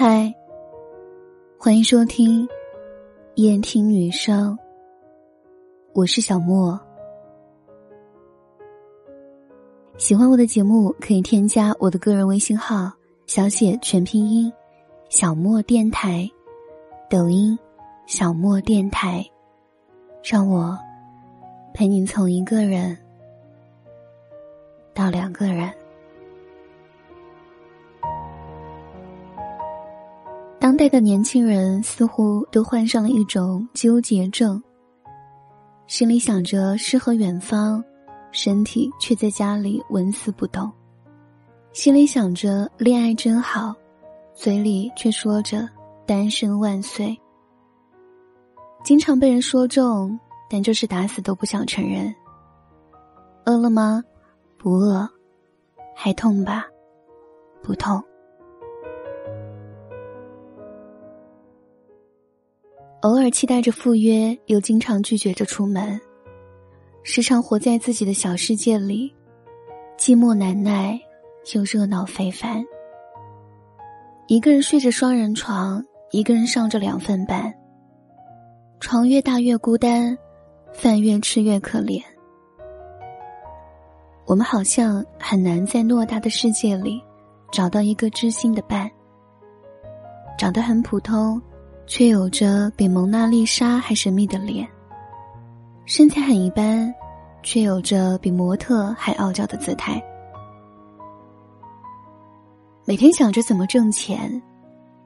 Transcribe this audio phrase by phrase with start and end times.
[0.00, 0.32] 嗨，
[1.58, 2.48] 欢迎收听
[3.34, 4.56] 夜听女生，
[5.92, 6.78] 我是小莫。
[9.96, 12.92] 喜欢我的节目，可以添加我的个人微信号，
[13.26, 14.52] 小写全拼音
[15.08, 16.30] 小莫电台，
[17.10, 17.58] 抖音
[18.06, 19.28] 小莫电台，
[20.22, 20.78] 让我
[21.74, 22.96] 陪你从一个人
[24.94, 25.68] 到两个人。
[30.68, 34.62] 当代的年轻人似乎都患上了一种纠结症，
[35.86, 37.82] 心里想着诗和远方，
[38.32, 40.70] 身体却在家里纹丝不动；
[41.72, 43.74] 心里想着恋爱真好，
[44.34, 45.66] 嘴里却说着
[46.06, 47.18] 单身万岁。
[48.84, 52.14] 经常被人说中，但就是打死都不想承认。
[53.46, 54.04] 饿了吗？
[54.58, 55.08] 不饿。
[55.96, 56.66] 还痛吧？
[57.62, 58.04] 不痛。
[63.28, 66.00] 偶尔期待着赴约，又经常拒绝着出门，
[67.02, 69.14] 时常活在自己的小世界里，
[69.98, 70.98] 寂寞难耐
[71.54, 72.64] 又热闹非凡。
[74.28, 77.54] 一个人睡着双人床，一个人上着两份班。
[78.80, 80.16] 床越大越孤单，
[80.72, 82.02] 饭越吃越可怜。
[84.24, 86.98] 我们好像很难在偌大的世界里
[87.52, 88.90] 找到一个知心的伴。
[90.38, 91.38] 长得很普通。
[91.88, 94.68] 却有着比蒙娜丽莎还神秘的脸，
[95.86, 96.94] 身材很一般，
[97.42, 100.00] 却有着比模特还傲娇的姿态。
[102.84, 104.40] 每天想着怎么挣钱，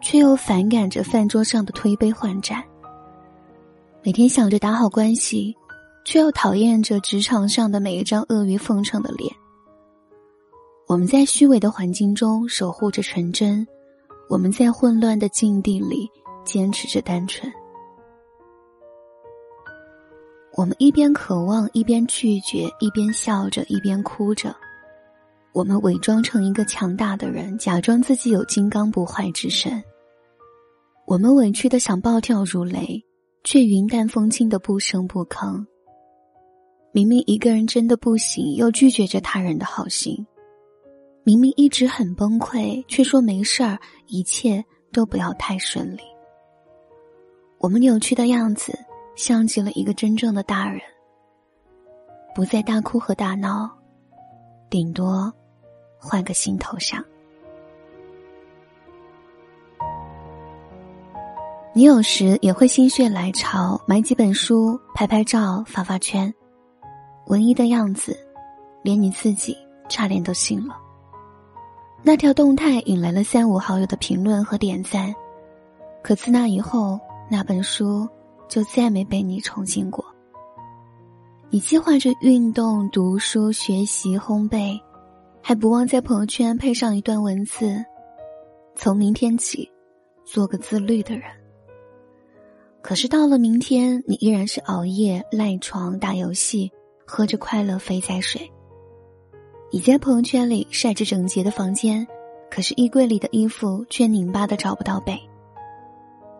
[0.00, 2.62] 却又反感着饭桌上的推杯换盏。
[4.02, 5.56] 每天想着打好关系，
[6.04, 9.32] 却又讨厌着职场上的每一张阿谀奉承的脸。
[10.88, 13.64] 我们在虚伪的环境中守护着纯真，
[14.28, 16.10] 我们在混乱的境地里。
[16.44, 17.50] 坚持着单纯，
[20.56, 24.54] 我们一边渴望，一边拒绝，一边笑着，一边哭着。
[25.52, 29.82] 我们伪装成一个强大的人，假装自己有金刚不坏之身。
[31.06, 33.04] 我们委屈的想暴跳如雷，
[33.44, 35.64] 却云淡风轻的不声不吭。
[36.90, 40.26] 明明一个人真的不行，又拒绝着他人的好心。
[41.24, 46.02] 明明一直很崩溃，却说没事儿，一切都不要太顺利。
[47.62, 48.76] 我们扭曲的样子，
[49.14, 50.80] 像极了一个真正的大人。
[52.34, 53.70] 不再大哭和大闹，
[54.68, 55.32] 顶多
[55.96, 57.00] 换个新头像。
[61.72, 66.34] 你有时也会心血来潮买几本书，拍拍照，发发圈，
[67.26, 68.18] 文艺的样子，
[68.82, 69.56] 连你自己
[69.88, 70.76] 差点都信了。
[72.02, 75.14] 那条动态引来了三五好友的评论和点赞，
[76.02, 76.98] 可自那以后。
[77.32, 78.06] 那本书
[78.46, 80.04] 就再没被你重新过。
[81.48, 84.78] 你计划着运动、读书、学习、烘焙，
[85.42, 87.82] 还不忘在朋友圈配上一段文字
[88.76, 89.66] ：“从明天起，
[90.26, 91.24] 做个自律的人。”
[92.82, 96.70] 可是到了明天，你依然是熬夜、赖床、打游戏，
[97.06, 98.52] 喝着快乐肥仔水。
[99.70, 102.06] 你在朋友圈里晒着整洁的房间，
[102.50, 105.18] 可是衣柜里的衣服却拧巴的找不到北。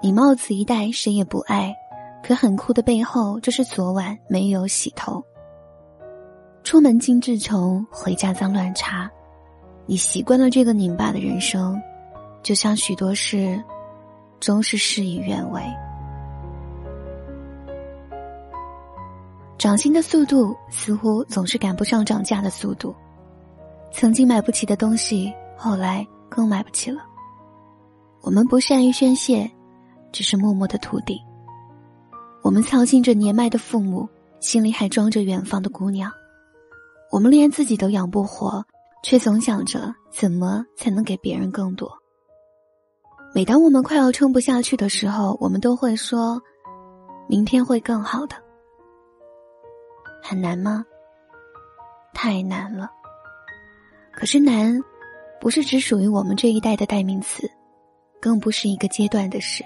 [0.00, 1.74] 你帽子一戴，谁也不爱，
[2.22, 5.20] 可很酷的背后，就是昨晚没有洗头。
[6.62, 9.10] 出门精致穷，回家脏乱差。
[9.86, 11.80] 你习惯了这个拧巴的人生，
[12.44, 13.60] 就像许多事，
[14.38, 15.60] 终是事与愿违。
[19.58, 22.94] 涨薪的速度似乎总是赶不上涨价的速度。
[23.90, 27.02] 曾经买不起的东西，后来更买不起了。
[28.20, 29.50] 我们不善于宣泄。
[30.12, 31.20] 只是默默的土地。
[32.42, 34.08] 我们操心着年迈的父母，
[34.40, 36.10] 心里还装着远方的姑娘。
[37.10, 38.64] 我们连自己都养不活，
[39.02, 41.90] 却总想着怎么才能给别人更多。
[43.34, 46.40] 每当我们快要撑不下去的时候，我们都会说
[47.28, 48.36] ：“明天会更好的。”
[50.22, 50.84] 很难吗？
[52.14, 52.90] 太难了。
[54.12, 54.82] 可是难，
[55.40, 57.48] 不是只属于我们这一代的代名词，
[58.20, 59.62] 更不是一个阶段的事。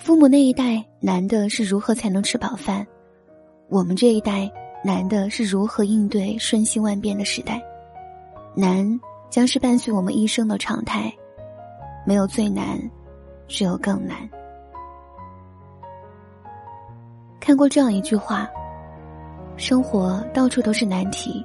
[0.00, 2.86] 父母那一代难的是如何才能吃饱饭，
[3.68, 4.50] 我们这一代
[4.82, 7.62] 难的是如何应对瞬息万变的时代，
[8.56, 8.98] 难
[9.28, 11.12] 将是伴随我们一生的常态，
[12.06, 12.80] 没有最难，
[13.46, 14.16] 只有更难。
[17.38, 18.48] 看过这样一句话：
[19.58, 21.44] 生活到处都是难题，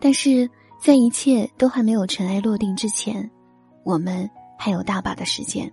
[0.00, 0.50] 但是
[0.80, 3.30] 在一切都还没有尘埃落定之前，
[3.84, 4.28] 我们
[4.58, 5.72] 还有大把的时间。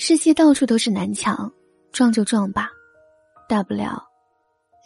[0.00, 1.52] 世界到处都是南墙，
[1.90, 2.70] 撞就撞吧，
[3.48, 4.00] 大不了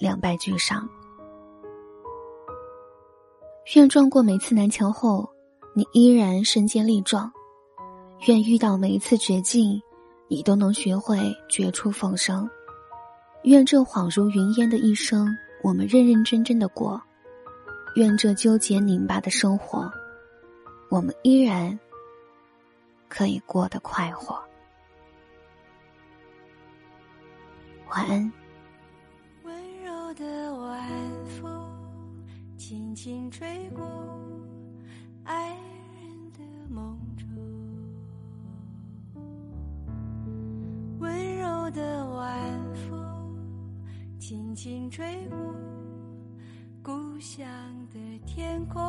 [0.01, 0.89] 两败俱伤。
[3.75, 5.29] 愿撞过每次南墙后，
[5.75, 7.31] 你依然身坚力壮；
[8.27, 9.79] 愿遇到每一次绝境，
[10.29, 12.49] 你都能学会绝处逢生。
[13.43, 15.29] 愿这恍如云烟的一生，
[15.63, 16.99] 我们认认真真的过；
[17.97, 19.93] 愿这纠结拧巴的生活，
[20.89, 21.79] 我们依然
[23.11, 24.43] 可以过得快活。
[27.93, 28.33] 晚安。
[29.43, 30.89] 温柔的晚
[31.27, 31.69] 风，
[32.57, 33.85] 轻轻吹过
[35.25, 36.41] 爱人的
[36.71, 37.29] 梦中。
[41.01, 42.99] 温柔的晚风，
[44.19, 45.37] 轻轻吹过
[46.83, 47.47] 故乡
[47.93, 48.81] 的天空。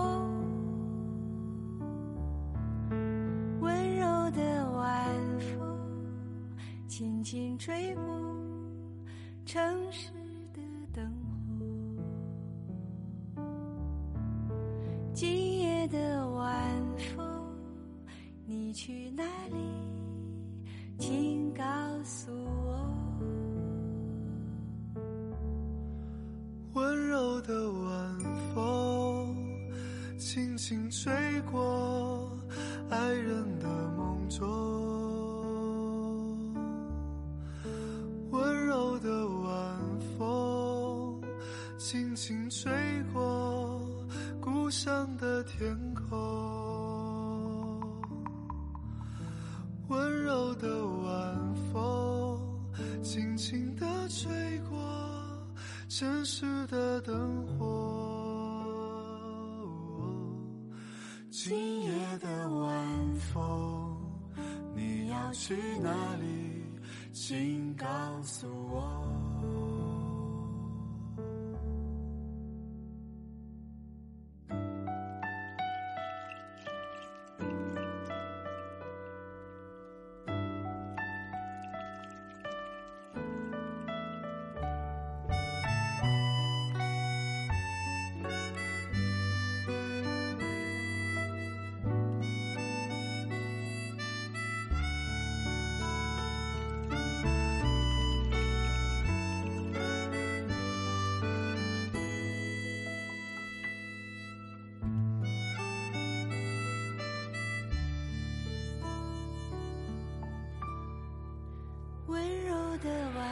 [3.60, 5.06] 温柔的晚
[5.40, 5.78] 风，
[6.88, 8.53] 轻轻吹过。
[9.46, 9.62] 城
[9.92, 10.10] 市
[10.54, 10.62] 的
[10.94, 11.12] 灯
[13.36, 13.44] 火，
[15.14, 16.58] 今夜的晚
[17.16, 17.26] 风，
[18.46, 19.58] 你去哪里？
[20.98, 21.64] 请告
[22.04, 22.90] 诉我。
[26.74, 28.20] 温柔的晚
[28.56, 29.36] 风，
[30.18, 31.12] 轻轻吹
[31.52, 32.32] 过
[32.90, 33.68] 爱人的
[33.98, 34.93] 梦中。
[43.12, 43.82] 过
[44.40, 46.18] 故乡的天空，
[49.88, 52.40] 温柔的晚风，
[53.02, 54.78] 轻轻地吹过
[55.90, 57.60] 城市的灯火。
[61.30, 63.98] 今夜的晚风，
[64.76, 66.64] 你要去哪里？
[67.12, 67.86] 请告
[68.24, 69.53] 诉我。
[112.84, 113.26] 的晚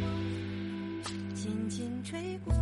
[0.00, 1.02] 风，
[1.34, 2.54] 轻轻吹过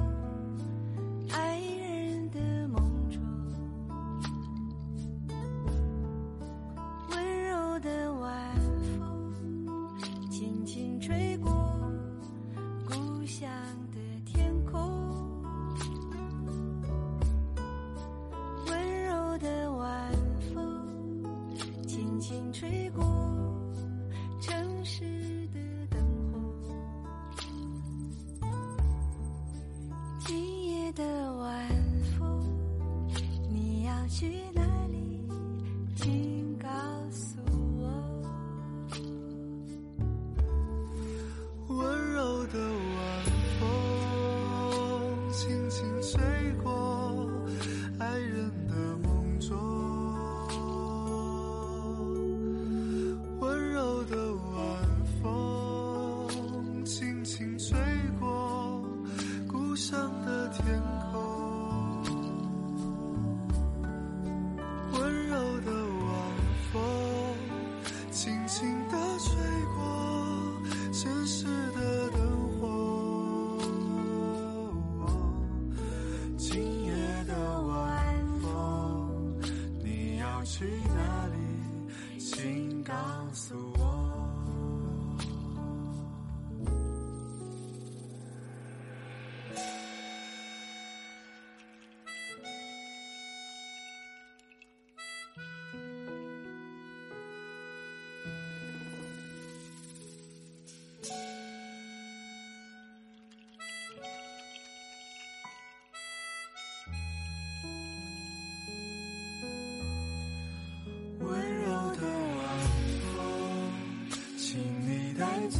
[115.42, 115.58] 带走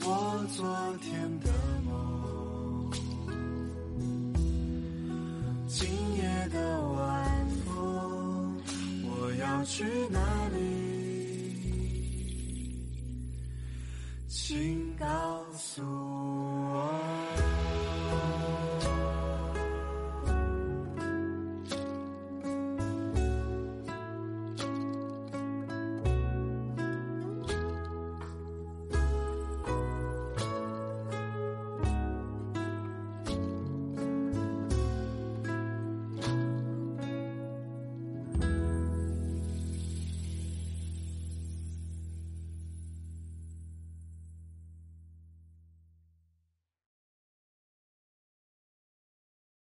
[0.00, 0.66] 我昨
[1.00, 1.50] 天的
[1.86, 2.90] 梦。
[5.66, 8.60] 今夜的晚风，
[9.04, 10.58] 我要去哪里？
[14.28, 15.06] 请告
[15.56, 17.03] 诉我。